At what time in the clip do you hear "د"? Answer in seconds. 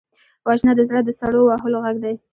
0.75-0.81, 1.05-1.09